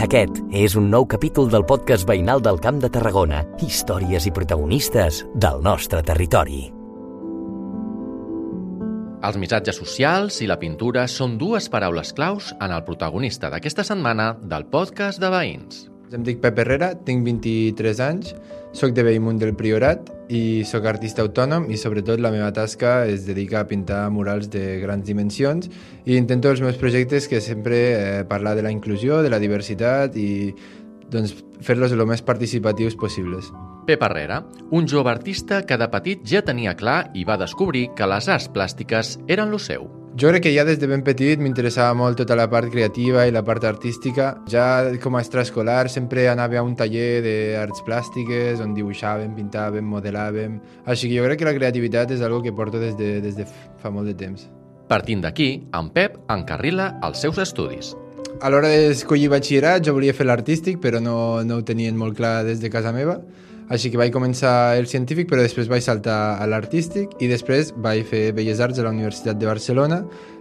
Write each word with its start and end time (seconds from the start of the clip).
Aquest 0.00 0.38
és 0.56 0.72
un 0.80 0.86
nou 0.88 1.04
capítol 1.04 1.50
del 1.52 1.66
podcast 1.68 2.06
veïnal 2.08 2.40
del 2.40 2.56
Camp 2.64 2.78
de 2.80 2.88
Tarragona. 2.88 3.42
Històries 3.60 4.24
i 4.24 4.32
protagonistes 4.32 5.18
del 5.36 5.60
nostre 5.60 6.00
territori. 6.00 6.62
Els 9.28 9.36
missatges 9.36 9.76
socials 9.76 10.40
i 10.40 10.48
la 10.48 10.56
pintura 10.56 11.04
són 11.04 11.36
dues 11.36 11.68
paraules 11.68 12.14
claus 12.16 12.48
en 12.56 12.72
el 12.72 12.80
protagonista 12.88 13.52
d'aquesta 13.52 13.84
setmana 13.84 14.32
del 14.40 14.64
podcast 14.72 15.20
de 15.20 15.28
veïns. 15.36 15.84
Em 16.10 16.24
dic 16.26 16.40
Pep 16.42 16.56
Herrera, 16.58 16.88
tinc 17.06 17.22
23 17.22 18.00
anys, 18.02 18.32
sóc 18.74 18.94
de 18.96 19.04
Bellmunt 19.06 19.38
del 19.38 19.52
Priorat 19.54 20.08
i 20.34 20.62
sóc 20.66 20.88
artista 20.90 21.22
autònom 21.22 21.68
i 21.70 21.78
sobretot 21.78 22.18
la 22.22 22.32
meva 22.34 22.48
tasca 22.54 23.04
es 23.06 23.28
dedica 23.28 23.60
a 23.60 23.68
pintar 23.70 24.00
murals 24.10 24.50
de 24.50 24.80
grans 24.82 25.06
dimensions 25.06 25.70
i 26.04 26.18
intento 26.18 26.50
els 26.50 26.62
meus 26.66 26.80
projectes 26.82 27.30
que 27.30 27.38
sempre 27.44 27.78
eh, 27.92 28.24
parlar 28.26 28.56
de 28.58 28.66
la 28.66 28.74
inclusió, 28.74 29.22
de 29.22 29.30
la 29.30 29.38
diversitat 29.38 30.18
i 30.18 30.50
doncs, 31.10 31.36
fer-los 31.62 31.94
el 31.94 32.02
més 32.10 32.26
participatius 32.26 32.98
possibles. 32.98 33.54
Pep 33.86 34.02
Herrera, 34.02 34.42
un 34.74 34.90
jove 34.90 35.14
artista 35.14 35.62
que 35.66 35.78
de 35.78 35.90
petit 35.94 36.26
ja 36.26 36.42
tenia 36.42 36.74
clar 36.74 37.04
i 37.14 37.22
va 37.26 37.38
descobrir 37.38 37.88
que 37.94 38.10
les 38.10 38.26
arts 38.26 38.50
plàstiques 38.50 39.18
eren 39.30 39.54
lo 39.54 39.62
seu. 39.62 39.99
Jo 40.18 40.28
crec 40.28 40.42
que 40.42 40.50
ja 40.52 40.64
des 40.66 40.80
de 40.80 40.88
ben 40.90 41.04
petit 41.06 41.38
m'interessava 41.38 41.94
molt 41.94 42.16
tota 42.18 42.34
la 42.34 42.48
part 42.50 42.66
creativa 42.72 43.22
i 43.28 43.30
la 43.30 43.44
part 43.46 43.62
artística. 43.64 44.32
Ja 44.50 44.90
com 44.98 45.14
a 45.14 45.20
extraescolar 45.22 45.88
sempre 45.88 46.26
anava 46.28 46.58
a 46.58 46.64
un 46.66 46.74
taller 46.74 47.22
d'arts 47.22 47.84
plàstiques 47.86 48.58
on 48.60 48.74
dibuixàvem, 48.74 49.36
pintàvem, 49.38 49.86
modelàvem... 49.86 50.58
Així 50.90 51.08
que 51.08 51.14
jo 51.14 51.28
crec 51.28 51.38
que 51.38 51.46
la 51.46 51.54
creativitat 51.54 52.10
és 52.16 52.24
algo 52.26 52.42
que 52.42 52.52
porto 52.52 52.82
des 52.82 52.96
de, 52.98 53.20
des 53.22 53.38
de 53.38 53.46
fa 53.46 53.94
molt 53.94 54.10
de 54.10 54.16
temps. 54.18 54.48
Partint 54.90 55.22
d'aquí, 55.22 55.50
en 55.78 55.92
Pep 55.94 56.18
encarrila 56.28 56.96
els 57.06 57.22
seus 57.22 57.38
estudis. 57.38 57.94
A 58.42 58.50
l'hora 58.50 58.72
d'escollir 58.72 59.30
batxillerat 59.30 59.86
jo 59.86 59.94
volia 59.94 60.16
fer 60.16 60.26
l'artístic, 60.26 60.82
però 60.82 60.98
no, 60.98 61.44
no 61.46 61.60
ho 61.60 61.64
tenien 61.64 61.94
molt 61.94 62.18
clar 62.18 62.40
des 62.48 62.58
de 62.58 62.72
casa 62.72 62.90
meva 62.90 63.20
així 63.70 63.90
que 63.90 63.98
vaig 64.00 64.10
començar 64.10 64.74
el 64.74 64.88
científic, 64.90 65.28
però 65.30 65.44
després 65.44 65.70
vaig 65.70 65.84
saltar 65.86 66.18
a 66.42 66.46
l'artístic 66.50 67.14
i 67.22 67.28
després 67.30 67.70
vaig 67.78 68.02
fer 68.08 68.32
Belles 68.34 68.58
Arts 68.58 68.80
a 68.82 68.86
la 68.86 68.90
Universitat 68.90 69.38
de 69.38 69.46
Barcelona 69.46 70.00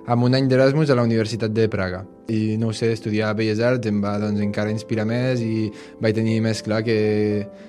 amb 0.09 0.25
un 0.25 0.33
any 0.33 0.47
d'Erasmus 0.49 0.89
a 0.89 0.97
la 0.97 1.05
Universitat 1.05 1.53
de 1.53 1.67
Praga. 1.69 2.01
I 2.33 2.57
no 2.57 2.71
ho 2.71 2.73
sé, 2.73 2.89
estudiar 2.95 3.35
Belles 3.37 3.61
Arts 3.61 3.85
em 3.85 4.01
va 4.01 4.15
doncs, 4.17 4.41
encara 4.41 4.73
inspirar 4.73 5.05
més 5.05 5.45
i 5.45 5.69
vaig 6.01 6.17
tenir 6.17 6.39
més 6.41 6.63
clar 6.65 6.81
que, 6.87 6.99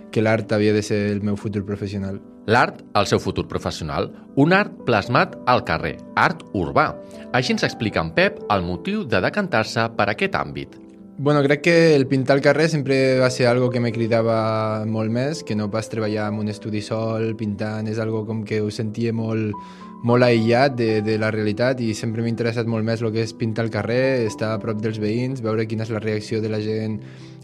que 0.09 0.25
l'art 0.25 0.57
havia 0.57 0.73
de 0.73 0.83
ser 0.83 1.03
el 1.13 1.21
meu 1.21 1.37
futur 1.37 1.67
professional. 1.69 2.17
L'art, 2.49 2.81
el 2.97 3.07
seu 3.07 3.21
futur 3.21 3.45
professional, 3.47 4.09
un 4.41 4.57
art 4.57 4.73
plasmat 4.89 5.37
al 5.47 5.67
carrer, 5.69 5.99
art 6.17 6.41
urbà. 6.57 6.95
Així 7.37 7.53
ens 7.53 7.69
explica 7.69 8.01
en 8.01 8.15
Pep 8.17 8.41
el 8.49 8.65
motiu 8.65 9.05
de 9.05 9.21
decantar-se 9.29 9.91
per 9.99 10.09
aquest 10.09 10.41
àmbit. 10.41 10.81
Bueno, 11.23 11.43
crec 11.43 11.61
que 11.61 11.95
el 11.97 12.07
pintar 12.07 12.39
al 12.39 12.41
carrer 12.41 12.71
sempre 12.71 13.19
va 13.19 13.29
ser 13.29 13.47
algo 13.47 13.69
que 13.69 13.79
me 13.79 13.91
cridava 13.93 14.87
molt 14.89 15.13
més, 15.13 15.43
que 15.45 15.53
no 15.53 15.67
pas 15.69 15.91
treballar 15.93 16.31
en 16.33 16.39
un 16.41 16.49
estudi 16.49 16.81
sol, 16.81 17.35
pintant, 17.37 17.91
és 17.93 17.99
algo 18.01 18.23
com 18.25 18.41
que 18.49 18.63
ho 18.65 18.71
sentia 18.73 19.13
molt, 19.13 19.53
molt 20.01 20.25
aïllat 20.25 20.79
de, 20.79 20.89
de 21.05 21.19
la 21.21 21.29
realitat 21.29 21.83
i 21.85 21.91
sempre 21.93 22.25
m'ha 22.25 22.33
interessat 22.33 22.65
molt 22.65 22.89
més 22.89 23.05
el 23.05 23.13
que 23.13 23.21
és 23.27 23.37
pintar 23.37 23.67
al 23.67 23.75
carrer, 23.75 24.25
estar 24.31 24.55
a 24.55 24.63
prop 24.63 24.81
dels 24.81 24.97
veïns, 24.97 25.45
veure 25.45 25.69
quina 25.69 25.85
és 25.85 25.93
la 25.93 26.01
reacció 26.01 26.41
de 26.41 26.49
la 26.49 26.63
gent 26.65 26.97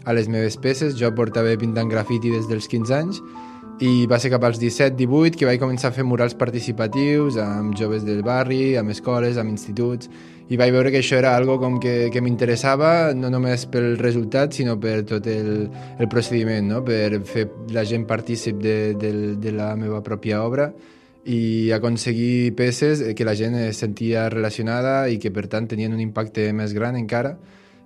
a 0.09 0.17
les 0.17 0.25
meves 0.25 0.57
peces. 0.57 0.97
Jo 0.97 1.13
portava 1.13 1.53
pintant 1.61 1.93
grafiti 1.93 2.33
des 2.33 2.49
dels 2.49 2.65
15 2.73 2.97
anys 2.97 3.21
i 3.79 4.07
va 4.09 4.17
ser 4.17 4.31
cap 4.33 4.41
als 4.47 4.57
17-18 4.57 5.37
que 5.37 5.45
vaig 5.45 5.59
començar 5.61 5.91
a 5.91 5.93
fer 5.93 6.05
murals 6.07 6.33
participatius 6.37 7.35
amb 7.37 7.75
joves 7.77 8.01
del 8.07 8.23
barri, 8.25 8.73
amb 8.79 8.89
escoles, 8.89 9.37
amb 9.37 9.53
instituts 9.53 10.09
i 10.49 10.57
vaig 10.57 10.71
veure 10.73 10.89
que 10.89 11.01
això 11.03 11.17
era 11.19 11.35
algo 11.37 11.59
com 11.61 11.75
que, 11.83 12.09
que 12.09 12.21
m'interessava 12.23 13.13
no 13.13 13.29
només 13.29 13.67
pel 13.69 13.97
resultat 13.99 14.55
sinó 14.57 14.77
per 14.81 15.03
tot 15.05 15.27
el, 15.29 15.67
el 15.99 16.09
procediment, 16.09 16.71
no? 16.71 16.81
per 16.87 17.19
fer 17.27 17.45
la 17.75 17.83
gent 17.85 18.07
partícip 18.09 18.57
de, 18.63 18.95
de, 18.97 19.11
de 19.37 19.53
la 19.53 19.75
meva 19.77 20.01
pròpia 20.01 20.41
obra 20.41 20.71
i 21.27 21.69
aconseguir 21.75 22.55
peces 22.55 23.03
que 23.13 23.27
la 23.27 23.35
gent 23.35 23.59
es 23.59 23.83
sentia 23.83 24.25
relacionada 24.33 25.03
i 25.11 25.19
que 25.21 25.29
per 25.35 25.45
tant 25.51 25.67
tenien 25.69 25.93
un 25.93 26.01
impacte 26.01 26.49
més 26.55 26.73
gran 26.73 26.97
encara 26.97 27.35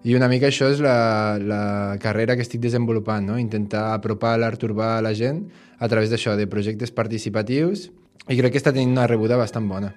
i 0.03 0.15
una 0.17 0.27
mica 0.31 0.49
això 0.49 0.69
és 0.73 0.79
la, 0.81 1.37
la 1.37 1.97
carrera 2.01 2.35
que 2.35 2.45
estic 2.45 2.61
desenvolupant, 2.63 3.27
no? 3.33 3.37
intentar 3.37 3.91
apropar 3.93 4.37
l'art 4.41 4.63
urbà 4.65 4.95
a 4.97 5.03
la 5.05 5.13
gent 5.17 5.43
a 5.77 5.89
través 5.91 6.09
d'això, 6.09 6.33
de 6.37 6.47
projectes 6.49 6.93
participatius 6.95 7.89
i 8.27 8.37
crec 8.37 8.55
que 8.55 8.61
està 8.61 8.73
tenint 8.73 8.95
una 8.95 9.09
rebuda 9.09 9.37
bastant 9.37 9.67
bona. 9.69 9.91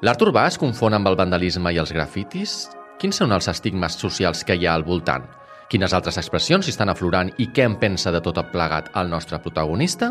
L'art 0.00 0.22
urbà 0.24 0.46
es 0.48 0.56
confon 0.56 0.96
amb 0.96 1.10
el 1.10 1.18
vandalisme 1.18 1.74
i 1.74 1.80
els 1.82 1.92
grafitis? 1.92 2.70
Quins 3.00 3.20
són 3.20 3.32
els 3.36 3.48
estigmes 3.52 3.98
socials 4.00 4.44
que 4.48 4.56
hi 4.56 4.64
ha 4.64 4.72
al 4.76 4.84
voltant? 4.84 5.28
Quines 5.70 5.92
altres 5.94 6.16
expressions 6.18 6.66
estan 6.72 6.88
aflorant 6.90 7.28
i 7.38 7.50
què 7.54 7.68
en 7.68 7.76
pensa 7.78 8.10
de 8.10 8.20
tot 8.24 8.40
plegat 8.52 8.90
el 8.96 9.12
nostre 9.12 9.38
protagonista? 9.44 10.10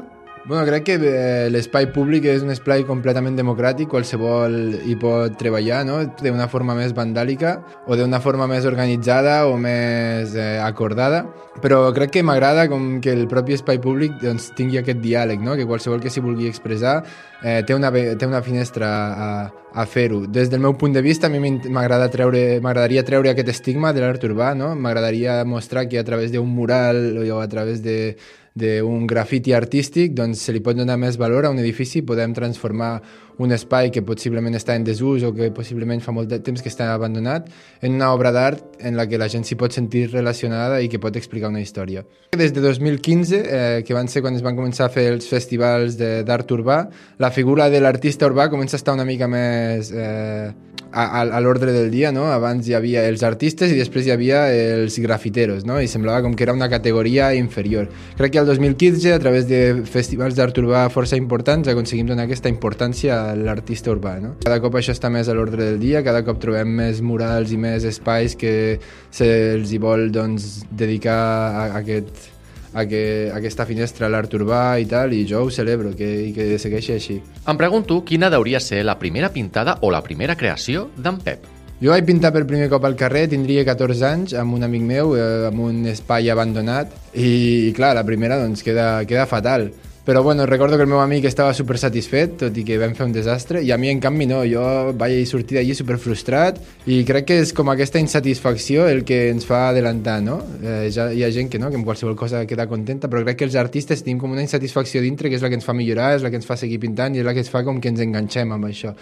Bueno, 0.50 0.66
crec 0.66 0.84
que 0.84 0.96
eh, 0.98 1.50
l'espai 1.54 1.92
públic 1.94 2.24
és 2.26 2.42
un 2.42 2.50
espai 2.50 2.82
completament 2.82 3.36
democràtic, 3.38 3.86
qualsevol 3.92 4.56
hi 4.82 4.96
pot 4.98 5.36
treballar, 5.38 5.84
no? 5.86 6.00
d'una 6.24 6.48
forma 6.50 6.74
més 6.74 6.96
vandàlica 6.98 7.52
o 7.86 7.94
d'una 7.94 8.18
forma 8.18 8.48
més 8.50 8.66
organitzada 8.66 9.44
o 9.46 9.60
més 9.62 10.34
eh, 10.34 10.58
acordada, 10.66 11.20
però 11.62 11.84
crec 11.94 12.16
que 12.16 12.26
m'agrada 12.26 12.66
com 12.72 12.96
que 12.98 13.14
el 13.14 13.28
propi 13.30 13.60
espai 13.60 13.78
públic 13.84 14.18
doncs, 14.24 14.50
tingui 14.58 14.82
aquest 14.82 15.04
diàleg, 15.06 15.46
no? 15.46 15.54
que 15.54 15.70
qualsevol 15.70 16.02
que 16.02 16.10
s'hi 16.10 16.26
vulgui 16.26 16.50
expressar 16.50 17.04
eh, 17.44 17.62
té, 17.62 17.78
una, 17.78 17.94
té 17.94 18.26
una 18.26 18.42
finestra 18.42 18.90
a, 18.90 19.30
a 19.70 19.86
fer-ho. 19.86 20.24
Des 20.26 20.50
del 20.50 20.66
meu 20.66 20.74
punt 20.82 20.98
de 20.98 21.06
vista, 21.06 21.30
a 21.30 21.30
mi 21.30 21.62
m'agrada 21.70 22.10
treure, 22.10 22.58
m'agradaria 22.58 23.06
treure 23.06 23.36
aquest 23.36 23.54
estigma 23.54 23.94
de 23.94 24.02
l'art 24.02 24.26
urbà, 24.26 24.56
no? 24.58 24.74
m'agradaria 24.74 25.44
mostrar 25.46 25.86
que 25.86 26.02
a 26.02 26.08
través 26.10 26.34
d'un 26.34 26.50
mural 26.50 27.22
o 27.22 27.38
a 27.38 27.48
través 27.54 27.86
de 27.86 28.18
d'un 28.56 29.08
grafiti 29.08 29.54
artístic, 29.54 30.14
doncs 30.18 30.42
se 30.46 30.54
li 30.56 30.62
pot 30.64 30.78
donar 30.78 30.98
més 30.98 31.18
valor 31.18 31.46
a 31.46 31.54
un 31.54 31.60
edifici, 31.60 32.02
podem 32.02 32.34
transformar 32.34 33.00
un 33.40 33.54
espai 33.56 33.88
que 33.90 34.04
possiblement 34.04 34.56
està 34.58 34.76
en 34.76 34.84
desús 34.84 35.24
o 35.24 35.32
que 35.36 35.48
possiblement 35.56 36.02
fa 36.04 36.12
molt 36.12 36.28
de 36.32 36.42
temps 36.44 36.62
que 36.62 36.70
està 36.72 36.90
abandonat 36.92 37.48
en 37.82 37.96
una 37.96 38.12
obra 38.12 38.34
d'art 38.36 38.84
en 38.84 39.00
la 39.00 39.08
que 39.08 39.20
la 39.22 39.30
gent 39.32 39.48
s'hi 39.48 39.56
pot 39.60 39.76
sentir 39.76 40.10
relacionada 40.12 40.82
i 40.84 40.90
que 40.92 41.00
pot 41.00 41.16
explicar 41.16 41.48
una 41.54 41.64
història. 41.64 42.04
Des 42.36 42.52
de 42.54 42.62
2015, 42.62 43.40
eh, 43.40 43.84
que 43.88 43.96
van 43.96 44.12
ser 44.12 44.22
quan 44.26 44.36
es 44.36 44.44
van 44.44 44.60
començar 44.60 44.90
a 44.90 44.94
fer 44.94 45.08
els 45.14 45.30
festivals 45.32 45.96
d'art 45.98 46.52
urbà, 46.52 46.82
la 47.18 47.32
figura 47.32 47.70
de 47.72 47.80
l'artista 47.80 48.28
urbà 48.28 48.50
comença 48.52 48.76
a 48.76 48.84
estar 48.84 48.98
una 48.98 49.08
mica 49.08 49.32
més... 49.32 49.94
Eh, 49.96 50.52
a, 50.92 51.22
a 51.22 51.40
l'ordre 51.40 51.72
del 51.72 51.92
dia, 51.92 52.12
no? 52.12 52.26
Abans 52.32 52.68
hi 52.68 52.74
havia 52.78 53.06
els 53.10 53.24
artistes 53.26 53.72
i 53.72 53.78
després 53.78 54.08
hi 54.08 54.14
havia 54.14 54.46
els 54.54 54.98
grafiteros, 55.02 55.66
no? 55.68 55.80
I 55.82 55.90
semblava 55.92 56.24
com 56.26 56.36
que 56.36 56.46
era 56.46 56.56
una 56.56 56.70
categoria 56.70 57.34
inferior. 57.38 57.90
Crec 58.18 58.34
que 58.34 58.42
el 58.42 58.50
2015, 58.50 59.14
a 59.14 59.20
través 59.22 59.48
de 59.50 59.84
festivals 59.90 60.38
d'art 60.38 60.58
urbà 60.62 60.88
força 60.94 61.20
importants, 61.20 61.70
aconseguim 61.70 62.10
donar 62.10 62.26
aquesta 62.28 62.52
importància 62.52 63.20
a 63.30 63.38
l'artista 63.38 63.94
urbà, 63.94 64.18
no? 64.24 64.36
Cada 64.46 64.60
cop 64.64 64.80
això 64.80 64.96
està 64.96 65.12
més 65.14 65.30
a 65.30 65.38
l'ordre 65.38 65.72
del 65.72 65.80
dia, 65.82 66.04
cada 66.06 66.24
cop 66.28 66.42
trobem 66.42 66.74
més 66.82 67.04
murals 67.06 67.54
i 67.54 67.62
més 67.62 67.86
espais 67.88 68.36
que 68.40 68.80
se'ls 69.12 69.78
vol, 69.80 70.10
doncs, 70.12 70.66
dedicar 70.72 71.20
a, 71.20 71.64
a 71.70 71.80
aquest 71.84 72.39
a 72.74 72.86
que 72.86 73.32
aquesta 73.34 73.66
finestra 73.66 74.08
a 74.08 74.12
l'art 74.14 74.34
urbà 74.38 74.80
i 74.80 74.88
tal, 74.90 75.14
i 75.14 75.26
jo 75.28 75.46
ho 75.46 75.54
celebro, 75.54 75.94
que, 75.98 76.32
que 76.36 76.58
segueixi 76.62 76.96
així. 76.96 77.20
Em 77.48 77.58
pregunto 77.58 78.02
quina 78.06 78.30
hauria 78.34 78.60
ser 78.60 78.84
la 78.86 79.00
primera 79.00 79.32
pintada 79.34 79.80
o 79.82 79.92
la 79.92 80.04
primera 80.06 80.38
creació 80.38 80.90
d'en 80.98 81.18
Pep. 81.24 81.48
Jo 81.80 81.94
vaig 81.94 82.04
pintar 82.04 82.34
per 82.36 82.44
primer 82.44 82.68
cop 82.68 82.84
al 82.84 82.98
carrer, 83.00 83.30
tindria 83.32 83.64
14 83.64 84.04
anys, 84.04 84.34
amb 84.36 84.58
un 84.58 84.66
amic 84.68 84.82
meu, 84.84 85.14
eh, 85.16 85.48
amb 85.48 85.62
un 85.64 85.86
espai 85.88 86.28
abandonat, 86.30 86.92
i, 87.14 87.70
i 87.70 87.76
clar, 87.76 87.94
la 87.96 88.04
primera 88.04 88.40
doncs 88.42 88.66
queda, 88.68 89.06
queda 89.08 89.30
fatal 89.32 89.70
però 90.10 90.24
bueno, 90.24 90.48
recordo 90.48 90.76
que 90.76 90.82
el 90.82 90.90
meu 90.90 91.02
amic 91.02 91.28
estava 91.30 91.54
super 91.54 91.76
satisfet, 91.78 92.32
tot 92.42 92.56
i 92.58 92.64
que 92.66 92.80
vam 92.82 92.96
fer 92.98 93.06
un 93.06 93.12
desastre, 93.14 93.60
i 93.62 93.70
a 93.70 93.76
mi 93.78 93.92
en 93.92 94.00
canvi 94.02 94.26
no, 94.26 94.40
jo 94.50 94.64
vaig 94.98 95.20
sortir 95.30 95.60
d'allí 95.60 95.76
super 95.78 96.00
frustrat 96.02 96.58
i 96.90 97.04
crec 97.06 97.28
que 97.30 97.36
és 97.44 97.52
com 97.54 97.70
aquesta 97.70 98.02
insatisfacció 98.02 98.88
el 98.90 99.04
que 99.06 99.20
ens 99.30 99.46
fa 99.46 99.68
adelantar, 99.68 100.16
no? 100.26 100.40
Eh, 100.64 100.88
ja, 100.90 101.12
hi 101.14 101.22
ha 101.22 101.30
gent 101.30 101.52
que 101.54 101.62
no, 101.62 101.70
que 101.70 101.78
amb 101.78 101.86
qualsevol 101.86 102.18
cosa 102.18 102.42
queda 102.50 102.66
contenta, 102.66 103.06
però 103.06 103.22
crec 103.22 103.38
que 103.44 103.46
els 103.52 103.60
artistes 103.62 104.02
tenim 104.02 104.18
com 104.24 104.34
una 104.34 104.42
insatisfacció 104.42 105.04
dintre 105.06 105.30
que 105.30 105.38
és 105.38 105.46
la 105.46 105.54
que 105.54 105.60
ens 105.62 105.70
fa 105.70 105.78
millorar, 105.78 106.16
és 106.18 106.26
la 106.26 106.34
que 106.34 106.42
ens 106.42 106.50
fa 106.50 106.58
seguir 106.58 106.82
pintant 106.82 107.14
i 107.14 107.22
és 107.22 107.30
la 107.30 107.38
que 107.38 107.46
ens 107.46 107.54
fa 107.54 107.62
com 107.70 107.78
que 107.78 107.94
ens 107.94 108.02
enganxem 108.02 108.58
amb 108.58 108.66
això. 108.66 108.96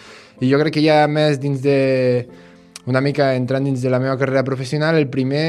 I 0.44 0.52
jo 0.52 0.60
crec 0.60 0.76
que 0.82 0.84
ja 0.90 1.00
més 1.08 1.40
dins 1.40 1.64
de... 1.64 1.80
una 2.84 3.00
mica 3.00 3.32
entrant 3.40 3.64
dins 3.64 3.80
de 3.80 3.96
la 3.96 4.04
meva 4.04 4.20
carrera 4.20 4.44
professional, 4.44 5.00
el 5.00 5.08
primer 5.08 5.48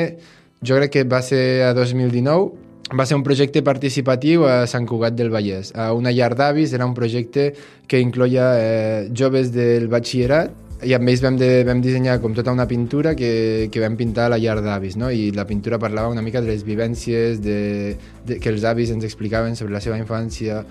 jo 0.63 0.79
crec 0.79 1.01
que 1.01 1.07
va 1.11 1.19
ser 1.19 1.65
a 1.67 1.75
2019 1.75 2.68
va 2.97 3.05
ser 3.05 3.17
un 3.19 3.25
projecte 3.25 3.63
participatiu 3.63 4.47
a 4.49 4.63
Sant 4.71 4.87
Cugat 4.89 5.17
del 5.17 5.29
Vallès. 5.33 5.75
A 5.77 5.93
una 5.93 6.13
llar 6.15 6.33
d'avis 6.39 6.73
era 6.73 6.87
un 6.87 6.95
projecte 6.97 7.53
que 7.87 8.01
incloia 8.01 8.49
eh, 8.57 9.09
joves 9.13 9.53
del 9.53 9.89
batxillerat 9.93 10.67
i 10.87 10.95
amb 10.95 11.11
ells 11.11 11.23
vam, 11.25 11.37
de, 11.37 11.65
vam 11.67 11.81
dissenyar 11.83 12.21
com 12.23 12.35
tota 12.37 12.55
una 12.55 12.69
pintura 12.71 13.17
que, 13.19 13.69
que 13.73 13.81
vam 13.83 13.97
pintar 13.99 14.29
a 14.29 14.33
la 14.35 14.39
llar 14.39 14.61
d'avis, 14.63 14.97
no? 14.97 15.11
i 15.11 15.33
la 15.35 15.45
pintura 15.45 15.79
parlava 15.79 16.13
una 16.13 16.23
mica 16.23 16.41
de 16.41 16.53
les 16.53 16.63
vivències 16.65 17.43
de, 17.43 17.97
de, 18.25 18.39
que 18.39 18.53
els 18.53 18.65
avis 18.65 18.93
ens 18.95 19.05
explicaven 19.05 19.59
sobre 19.59 19.75
la 19.75 19.83
seva 19.83 19.99
infància. 19.99 20.63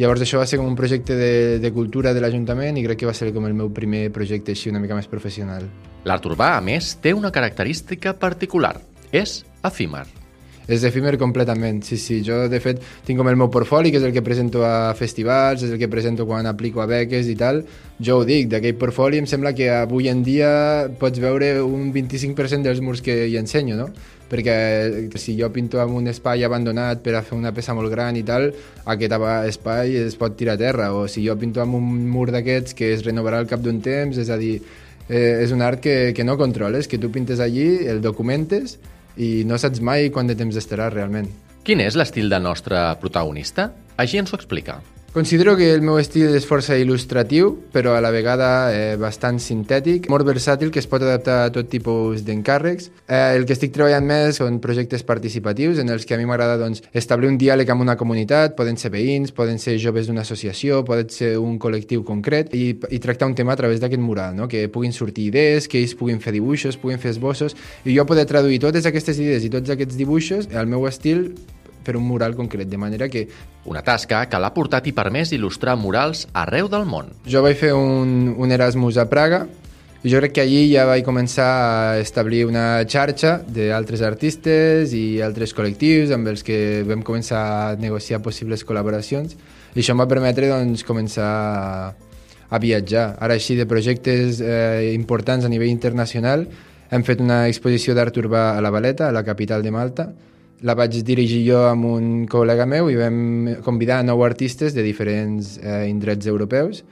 Llavors 0.00 0.24
això 0.24 0.40
va 0.40 0.46
ser 0.48 0.56
com 0.58 0.70
un 0.70 0.78
projecte 0.78 1.14
de, 1.18 1.58
de 1.60 1.72
cultura 1.76 2.14
de 2.16 2.22
l'Ajuntament 2.24 2.78
i 2.80 2.86
crec 2.86 3.02
que 3.02 3.10
va 3.10 3.14
ser 3.16 3.34
com 3.36 3.46
el 3.46 3.54
meu 3.58 3.68
primer 3.74 4.08
projecte 4.14 4.56
així 4.56 4.72
una 4.72 4.80
mica 4.80 4.96
més 4.96 5.10
professional. 5.10 5.68
L'art 6.08 6.24
urbà, 6.30 6.54
a 6.56 6.64
més, 6.64 6.94
té 7.04 7.12
una 7.12 7.30
característica 7.34 8.16
particular. 8.16 8.78
És 9.12 9.42
efímer. 9.66 10.06
És 10.70 10.84
efímer 10.86 11.16
completament, 11.18 11.82
sí, 11.82 11.98
sí. 11.98 12.20
Jo, 12.26 12.44
de 12.48 12.60
fet, 12.62 12.80
tinc 13.06 13.18
com 13.18 13.28
el 13.30 13.38
meu 13.38 13.50
portfoli, 13.50 13.90
que 13.90 13.98
és 13.98 14.06
el 14.06 14.14
que 14.14 14.22
presento 14.22 14.62
a 14.66 14.92
festivals, 14.98 15.64
és 15.66 15.74
el 15.74 15.80
que 15.80 15.90
presento 15.90 16.26
quan 16.28 16.46
aplico 16.46 16.82
a 16.82 16.86
beques 16.90 17.28
i 17.32 17.36
tal. 17.38 17.64
Jo 17.98 18.20
ho 18.20 18.24
dic, 18.28 18.48
d'aquell 18.52 18.78
portfoli 18.78 19.18
em 19.20 19.26
sembla 19.30 19.54
que 19.56 19.70
avui 19.74 20.08
en 20.12 20.22
dia 20.26 20.50
pots 21.00 21.20
veure 21.20 21.58
un 21.64 21.90
25% 21.92 22.62
dels 22.68 22.80
murs 22.80 23.02
que 23.02 23.26
hi 23.26 23.36
ensenyo, 23.40 23.76
no? 23.76 23.90
perquè 24.30 25.10
si 25.18 25.34
jo 25.34 25.48
pinto 25.50 25.80
en 25.82 25.90
un 25.90 26.06
espai 26.06 26.44
abandonat 26.46 27.00
per 27.02 27.16
a 27.18 27.22
fer 27.26 27.34
una 27.34 27.50
peça 27.50 27.74
molt 27.74 27.90
gran 27.90 28.14
i 28.14 28.22
tal, 28.22 28.52
aquest 28.94 29.16
espai 29.50 29.96
es 30.04 30.14
pot 30.20 30.36
tirar 30.38 30.54
a 30.54 30.60
terra, 30.60 30.92
o 30.94 31.08
si 31.10 31.24
jo 31.26 31.34
pinto 31.36 31.64
en 31.64 31.74
un 31.74 32.06
mur 32.06 32.28
d'aquests 32.30 32.78
que 32.78 32.92
es 32.94 33.02
renovarà 33.02 33.42
al 33.42 33.50
cap 33.50 33.58
d'un 33.64 33.82
temps, 33.82 34.16
és 34.22 34.30
a 34.30 34.38
dir, 34.38 34.60
eh, 35.08 35.42
és 35.42 35.50
un 35.50 35.66
art 35.66 35.82
que, 35.82 36.14
que 36.14 36.22
no 36.22 36.38
controles, 36.38 36.86
que 36.86 37.02
tu 37.02 37.10
pintes 37.10 37.42
allí, 37.42 37.66
el 37.90 38.00
documentes 38.00 38.78
i 39.20 39.44
no 39.44 39.58
saps 39.60 39.82
mai 39.84 40.08
quant 40.14 40.30
de 40.30 40.36
temps 40.38 40.56
estarà 40.56 40.88
realment. 40.92 41.28
Quin 41.66 41.82
és 41.84 41.96
l'estil 41.98 42.30
del 42.32 42.42
nostre 42.46 42.80
protagonista? 43.02 43.68
Així 44.00 44.20
ens 44.20 44.32
ho 44.32 44.38
explica. 44.38 44.78
Considero 45.12 45.56
que 45.56 45.74
el 45.74 45.80
meu 45.82 45.96
estil 45.98 46.36
és 46.38 46.44
força 46.46 46.76
il·lustratiu, 46.78 47.48
però 47.74 47.96
a 47.98 48.02
la 48.04 48.12
vegada 48.14 48.70
eh, 48.70 48.92
bastant 48.94 49.40
sintètic, 49.42 50.04
molt 50.06 50.22
versàtil, 50.22 50.70
que 50.70 50.78
es 50.78 50.86
pot 50.86 51.02
adaptar 51.02 51.40
a 51.48 51.50
tot 51.50 51.66
tipus 51.66 52.22
d'encàrrecs. 52.22 52.86
Eh, 53.08 53.34
el 53.34 53.42
que 53.42 53.56
estic 53.56 53.74
treballant 53.74 54.06
més 54.06 54.38
són 54.38 54.60
projectes 54.62 55.02
participatius 55.02 55.82
en 55.82 55.90
els 55.90 56.06
que 56.06 56.14
a 56.14 56.20
mi 56.20 56.30
m'agrada 56.30 56.60
doncs, 56.62 56.84
establir 56.94 57.26
un 57.26 57.40
diàleg 57.42 57.74
amb 57.74 57.82
una 57.82 57.98
comunitat, 57.98 58.54
poden 58.54 58.78
ser 58.78 58.94
veïns, 58.94 59.34
poden 59.34 59.58
ser 59.58 59.80
joves 59.82 60.06
d'una 60.06 60.22
associació, 60.22 60.84
poden 60.86 61.10
ser 61.10 61.34
un 61.42 61.58
col·lectiu 61.58 62.06
concret, 62.06 62.54
i, 62.54 62.76
i 62.78 63.02
tractar 63.02 63.26
un 63.26 63.34
tema 63.34 63.58
a 63.58 63.58
través 63.58 63.82
d'aquest 63.82 64.06
mural, 64.06 64.38
no? 64.38 64.46
que 64.46 64.68
puguin 64.70 64.94
sortir 64.94 65.32
idees, 65.32 65.66
que 65.66 65.82
ells 65.82 65.98
puguin 65.98 66.22
fer 66.22 66.38
dibuixos, 66.38 66.78
puguin 66.78 67.02
fer 67.02 67.16
esbossos, 67.16 67.58
i 67.82 67.98
jo 67.98 68.06
poder 68.06 68.30
traduir 68.30 68.62
totes 68.62 68.86
aquestes 68.86 69.18
idees 69.18 69.42
i 69.42 69.50
tots 69.50 69.74
aquests 69.74 69.98
dibuixos 69.98 70.52
al 70.54 70.70
meu 70.70 70.86
estil 70.86 71.32
per 71.90 71.98
un 71.98 72.06
mural 72.06 72.36
concret, 72.38 72.70
de 72.70 72.78
manera 72.78 73.10
que... 73.10 73.26
Una 73.70 73.82
tasca 73.84 74.22
que 74.24 74.38
l'ha 74.40 74.54
portat 74.56 74.86
i 74.88 74.94
permès 74.96 75.34
il·lustrar 75.36 75.74
murals 75.76 76.22
arreu 76.32 76.70
del 76.72 76.86
món. 76.88 77.10
Jo 77.28 77.42
vaig 77.44 77.58
fer 77.60 77.74
un, 77.76 78.30
un 78.40 78.54
Erasmus 78.56 78.96
a 78.96 79.04
Praga 79.10 79.42
i 80.00 80.08
jo 80.08 80.16
crec 80.22 80.32
que 80.38 80.44
allí 80.46 80.62
ja 80.70 80.86
vaig 80.88 81.04
començar 81.04 81.48
a 81.50 81.98
establir 82.00 82.46
una 82.48 82.80
xarxa 82.88 83.34
d'altres 83.44 84.00
artistes 84.06 84.94
i 84.96 85.20
altres 85.20 85.52
col·lectius 85.52 86.14
amb 86.16 86.30
els 86.32 86.40
que 86.46 86.56
vam 86.88 87.04
començar 87.04 87.42
a 87.42 87.76
negociar 87.76 88.22
possibles 88.24 88.64
col·laboracions 88.64 89.36
i 89.74 89.82
això 89.82 89.92
em 89.92 90.00
va 90.00 90.08
permetre 90.08 90.48
doncs, 90.48 90.86
començar 90.88 91.28
a, 91.28 91.92
a 92.48 92.62
viatjar. 92.64 93.10
Ara 93.20 93.36
així 93.36 93.58
de 93.60 93.68
projectes 93.68 94.40
eh, 94.40 94.94
importants 94.96 95.44
a 95.44 95.52
nivell 95.52 95.68
internacional 95.68 96.48
hem 96.88 97.04
fet 97.04 97.20
una 97.20 97.44
exposició 97.52 97.92
d'art 97.94 98.16
urbà 98.24 98.54
a 98.56 98.64
la 98.64 98.72
Valeta, 98.72 99.10
a 99.10 99.14
la 99.14 99.26
capital 99.28 99.60
de 99.62 99.76
Malta, 99.76 100.08
la 100.62 100.76
vaig 100.76 101.00
dirigir 101.06 101.42
jo 101.46 101.64
amb 101.68 101.86
un 101.88 102.08
col·lega 102.30 102.66
meu 102.68 102.90
i 102.92 102.98
vam 102.98 103.20
convidar 103.64 104.02
nou 104.04 104.24
artistes 104.26 104.74
de 104.76 104.84
diferents 104.84 105.56
eh, 105.62 105.86
indrets 105.88 106.28
europeus 106.28 106.82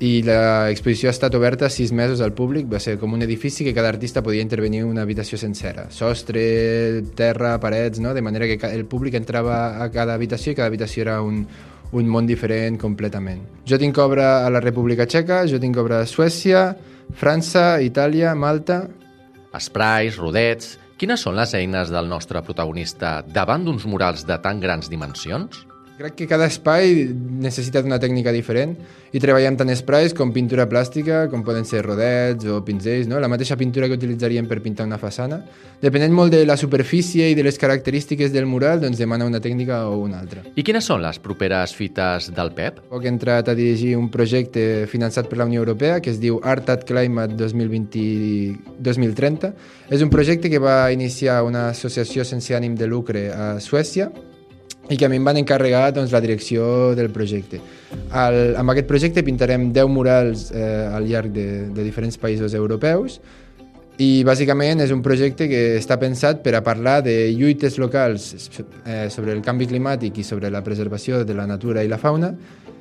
i 0.00 0.20
l'exposició 0.24 1.10
ha 1.10 1.14
estat 1.14 1.34
oberta 1.36 1.68
sis 1.72 1.90
mesos 1.92 2.22
al 2.24 2.32
públic, 2.36 2.66
va 2.72 2.80
ser 2.80 2.96
com 3.00 3.12
un 3.16 3.24
edifici 3.24 3.66
que 3.66 3.74
cada 3.76 3.90
artista 3.92 4.22
podia 4.24 4.44
intervenir 4.44 4.80
en 4.84 4.92
una 4.92 5.02
habitació 5.04 5.36
sencera, 5.40 5.88
sostre, 5.92 7.02
terra, 7.16 7.58
parets, 7.60 8.00
no? 8.00 8.14
de 8.16 8.22
manera 8.24 8.48
que 8.48 8.70
el 8.72 8.86
públic 8.88 9.18
entrava 9.18 9.82
a 9.82 9.90
cada 9.92 10.14
habitació 10.16 10.52
i 10.52 10.56
cada 10.56 10.70
habitació 10.72 11.04
era 11.04 11.18
un, 11.20 11.42
un 11.92 12.08
món 12.08 12.28
diferent 12.28 12.78
completament. 12.80 13.42
Jo 13.68 13.80
tinc 13.80 13.98
obra 14.00 14.46
a 14.46 14.52
la 14.52 14.62
República 14.64 15.04
Txeca, 15.04 15.42
jo 15.50 15.60
tinc 15.60 15.76
obra 15.80 16.00
a 16.00 16.08
Suècia, 16.08 16.70
França, 17.16 17.80
Itàlia, 17.84 18.34
Malta... 18.34 18.86
Esprais, 19.50 20.14
rodets... 20.14 20.76
Quines 21.00 21.22
són 21.24 21.32
les 21.38 21.54
eines 21.56 21.88
del 21.88 22.10
nostre 22.12 22.42
protagonista 22.44 23.22
davant 23.24 23.62
d'uns 23.64 23.86
murals 23.88 24.26
de 24.28 24.36
tan 24.44 24.58
grans 24.60 24.90
dimensions? 24.92 25.62
Crec 26.00 26.14
que 26.16 26.24
cada 26.24 26.48
espai 26.48 27.12
necessita 27.44 27.84
una 27.84 27.98
tècnica 28.00 28.32
diferent 28.32 28.70
i 29.12 29.20
treballem 29.20 29.52
tant 29.60 29.68
sprays 29.76 30.16
com 30.16 30.32
pintura 30.32 30.64
plàstica, 30.64 31.28
com 31.28 31.44
poden 31.44 31.68
ser 31.68 31.84
rodets 31.84 32.48
o 32.48 32.64
pinzells, 32.64 33.04
no? 33.10 33.18
la 33.20 33.28
mateixa 33.28 33.52
pintura 33.60 33.84
que 33.84 33.98
utilitzaríem 33.98 34.48
per 34.48 34.64
pintar 34.64 34.88
una 34.88 34.96
façana. 34.96 35.44
Depenent 35.82 36.14
molt 36.16 36.32
de 36.32 36.46
la 36.48 36.56
superfície 36.56 37.28
i 37.28 37.36
de 37.36 37.44
les 37.44 37.60
característiques 37.60 38.32
del 38.32 38.48
mural, 38.48 38.80
doncs 38.80 38.96
demana 38.96 39.28
una 39.28 39.44
tècnica 39.44 39.82
o 39.90 40.00
una 40.06 40.16
altra. 40.22 40.40
I 40.56 40.64
quines 40.64 40.88
són 40.88 41.04
les 41.04 41.20
properes 41.20 41.76
fites 41.76 42.32
del 42.32 42.48
PEP? 42.56 42.80
Poc 42.94 43.04
he 43.04 43.12
entrat 43.12 43.52
a 43.52 43.56
dirigir 43.60 43.92
un 44.00 44.08
projecte 44.08 44.88
finançat 44.88 45.28
per 45.28 45.36
la 45.42 45.48
Unió 45.52 45.60
Europea 45.60 46.00
que 46.00 46.08
es 46.14 46.22
diu 46.24 46.40
Art 46.40 46.72
at 46.72 46.88
Climate 46.88 47.36
2020-2030. 47.44 49.52
És 49.92 50.00
un 50.00 50.08
projecte 50.08 50.48
que 50.48 50.64
va 50.64 50.88
iniciar 50.96 51.44
una 51.44 51.68
associació 51.76 52.24
sense 52.24 52.56
ànim 52.56 52.72
de 52.72 52.88
lucre 52.88 53.28
a 53.36 53.60
Suècia 53.60 54.08
i 54.90 54.96
que 54.98 55.06
a 55.06 55.08
mi 55.08 55.20
em 55.20 55.26
van 55.26 55.38
encarregar 55.38 55.92
doncs, 55.94 56.10
la 56.10 56.20
direcció 56.20 56.94
del 56.98 57.12
projecte. 57.14 57.60
Al, 58.10 58.56
amb 58.58 58.74
aquest 58.74 58.88
projecte 58.90 59.22
pintarem 59.26 59.70
10 59.72 59.92
murals 59.92 60.48
eh, 60.50 60.64
al 60.90 61.06
llarg 61.06 61.30
de, 61.34 61.46
de 61.70 61.86
diferents 61.86 62.18
països 62.18 62.56
europeus 62.58 63.20
i 64.00 64.24
bàsicament 64.24 64.80
és 64.80 64.94
un 64.94 65.02
projecte 65.04 65.46
que 65.50 65.60
està 65.76 65.98
pensat 66.00 66.40
per 66.42 66.54
a 66.56 66.62
parlar 66.64 67.00
de 67.04 67.14
lluites 67.36 67.76
locals 67.78 68.32
eh, 68.34 69.06
sobre 69.12 69.34
el 69.36 69.44
canvi 69.44 69.68
climàtic 69.70 70.22
i 70.22 70.26
sobre 70.26 70.50
la 70.50 70.64
preservació 70.66 71.22
de 71.24 71.36
la 71.36 71.46
natura 71.46 71.84
i 71.84 71.90
la 71.90 72.00
fauna 72.00 72.32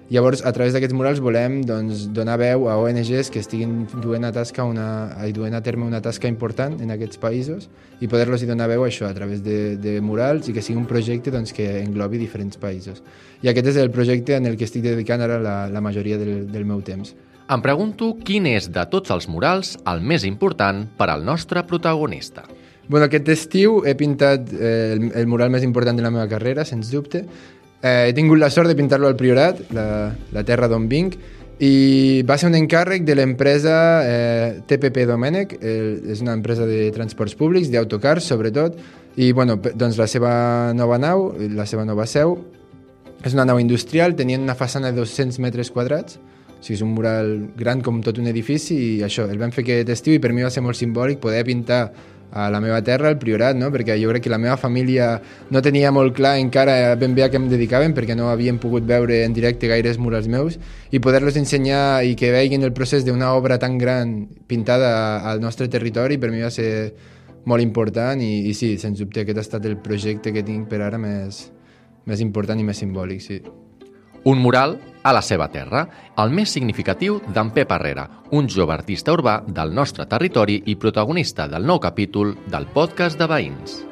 Llavors, 0.10 0.42
a 0.42 0.50
través 0.50 0.74
d'aquests 0.74 0.96
murals 0.98 1.20
volem 1.22 1.60
doncs, 1.70 2.08
donar 2.18 2.40
veu 2.42 2.64
a 2.66 2.80
ONGs 2.82 3.28
que 3.30 3.44
estiguin 3.44 3.84
duent 4.02 4.24
a, 4.26 4.32
tasca 4.34 4.64
una, 4.66 5.14
duent 5.36 5.54
a 5.54 5.62
terme 5.62 5.86
una 5.86 6.00
tasca 6.02 6.26
important 6.26 6.80
en 6.82 6.90
aquests 6.96 7.20
països 7.22 7.68
i 8.02 8.10
poder-los 8.10 8.42
donar 8.50 8.72
veu 8.72 8.82
a 8.82 8.88
això 8.90 9.06
a 9.06 9.14
través 9.14 9.44
de, 9.46 9.78
de 9.78 10.00
murals 10.02 10.50
i 10.50 10.56
que 10.56 10.64
sigui 10.66 10.80
un 10.82 10.88
projecte 10.90 11.30
doncs, 11.30 11.54
que 11.54 11.68
englobi 11.84 12.18
diferents 12.18 12.58
països. 12.58 13.04
I 13.46 13.52
aquest 13.54 13.70
és 13.76 13.78
el 13.84 13.94
projecte 13.94 14.34
en 14.34 14.50
el 14.50 14.58
que 14.58 14.66
estic 14.66 14.88
dedicant 14.88 15.22
ara 15.22 15.38
la, 15.38 15.58
la 15.70 15.82
majoria 15.86 16.18
del, 16.18 16.48
del 16.50 16.66
meu 16.66 16.82
temps. 16.82 17.14
Em 17.46 17.62
pregunto 17.62 18.16
quin 18.26 18.50
és 18.50 18.66
de 18.74 18.88
tots 18.90 19.14
els 19.14 19.30
murals 19.30 19.76
el 19.86 20.02
més 20.02 20.26
important 20.26 20.88
per 20.98 21.12
al 21.14 21.22
nostre 21.22 21.62
protagonista. 21.70 22.48
Bueno, 22.90 23.06
aquest 23.06 23.30
estiu 23.30 23.84
he 23.86 23.94
pintat 23.94 24.50
eh, 24.58 24.96
el, 24.96 25.12
el 25.14 25.30
mural 25.30 25.54
més 25.54 25.62
important 25.62 25.94
de 25.94 26.02
la 26.02 26.10
meva 26.10 26.26
carrera, 26.26 26.66
sens 26.66 26.90
dubte, 26.90 27.28
Eh, 27.82 28.10
he 28.10 28.14
tingut 28.14 28.40
la 28.40 28.50
sort 28.52 28.68
de 28.68 28.76
pintar-lo 28.76 29.08
al 29.08 29.16
Priorat, 29.16 29.62
la, 29.72 30.12
la 30.36 30.44
terra 30.44 30.68
d'on 30.68 30.88
vinc, 30.92 31.16
i 31.60 32.24
va 32.28 32.38
ser 32.40 32.48
un 32.48 32.56
encàrrec 32.56 33.04
de 33.08 33.16
l'empresa 33.16 33.76
eh, 34.08 34.60
TPP 34.68 35.04
Domènec, 35.08 35.58
eh, 35.60 36.12
és 36.12 36.24
una 36.24 36.36
empresa 36.36 36.68
de 36.68 36.88
transports 36.96 37.36
públics, 37.40 37.72
d'autocars 37.72 38.28
sobretot, 38.32 38.78
i 39.20 39.32
bueno, 39.36 39.58
doncs 39.60 40.00
la 40.00 40.08
seva 40.08 40.32
nova 40.76 41.00
nau, 41.00 41.34
la 41.56 41.68
seva 41.68 41.84
nova 41.88 42.08
seu, 42.08 42.38
és 43.24 43.36
una 43.36 43.44
nau 43.48 43.60
industrial, 43.60 44.16
tenien 44.16 44.44
una 44.44 44.56
façana 44.56 44.92
de 44.92 45.02
200 45.02 45.40
metres 45.44 45.72
quadrats, 45.72 46.20
o 46.60 46.64
sigui, 46.64 46.76
és 46.76 46.84
un 46.84 46.94
mural 46.96 47.34
gran 47.60 47.84
com 47.84 48.00
tot 48.04 48.20
un 48.20 48.28
edifici 48.28 48.76
i 48.76 49.04
això, 49.04 49.28
el 49.32 49.40
vam 49.40 49.52
fer 49.56 49.64
aquest 49.64 49.92
estiu 49.96 50.16
i 50.16 50.24
per 50.24 50.32
mi 50.36 50.44
va 50.44 50.52
ser 50.52 50.64
molt 50.64 50.80
simbòlic 50.80 51.20
poder 51.24 51.46
pintar 51.48 51.86
a 52.32 52.50
la 52.50 52.60
meva 52.62 52.82
terra, 52.86 53.10
al 53.10 53.18
Priorat, 53.18 53.58
no? 53.58 53.72
perquè 53.74 53.96
jo 54.02 54.10
crec 54.12 54.24
que 54.28 54.32
la 54.34 54.38
meva 54.38 54.58
família 54.58 55.10
no 55.50 55.62
tenia 55.66 55.92
molt 55.92 56.14
clar 56.18 56.36
encara 56.40 56.96
ben 57.00 57.16
bé 57.18 57.26
a 57.26 57.30
què 57.32 57.40
em 57.42 57.48
dedicaven 57.50 57.96
perquè 57.98 58.16
no 58.18 58.30
havien 58.30 58.60
pogut 58.62 58.86
veure 58.86 59.24
en 59.26 59.34
directe 59.34 59.70
gaires 59.72 59.98
murals 59.98 60.30
meus 60.30 60.60
i 60.92 61.02
poder-los 61.02 61.40
ensenyar 61.42 62.04
i 62.06 62.16
que 62.20 62.32
veguin 62.34 62.64
el 62.64 62.74
procés 62.74 63.06
d'una 63.06 63.34
obra 63.34 63.58
tan 63.58 63.78
gran 63.78 64.28
pintada 64.48 65.24
al 65.30 65.42
nostre 65.42 65.68
territori 65.68 66.20
per 66.22 66.30
mi 66.30 66.44
va 66.46 66.52
ser 66.54 66.94
molt 67.50 67.64
important 67.64 68.22
i, 68.22 68.50
i 68.50 68.54
sí, 68.54 68.76
sens 68.78 69.00
dubte 69.00 69.24
aquest 69.24 69.40
ha 69.40 69.46
estat 69.46 69.66
el 69.66 69.80
projecte 69.82 70.34
que 70.36 70.46
tinc 70.46 70.70
per 70.70 70.84
ara 70.86 71.02
més, 71.02 71.48
més 72.06 72.22
important 72.22 72.60
i 72.60 72.66
més 72.68 72.78
simbòlic, 72.78 73.24
sí. 73.24 73.42
Un 74.28 74.42
mural 74.44 74.78
a 75.04 75.14
la 75.16 75.22
seva 75.26 75.50
terra, 75.52 75.86
el 76.20 76.34
més 76.36 76.54
significatiu 76.56 77.20
d'en 77.34 77.52
Pep 77.56 77.72
Herrera, 77.72 78.08
un 78.32 78.50
jove 78.50 78.76
artista 78.76 79.16
urbà 79.16 79.40
del 79.48 79.74
nostre 79.74 80.08
territori 80.08 80.64
i 80.68 80.76
protagonista 80.76 81.48
del 81.48 81.66
nou 81.66 81.80
capítol 81.80 82.36
del 82.48 82.68
podcast 82.74 83.20
de 83.20 83.30
Veïns. 83.30 83.89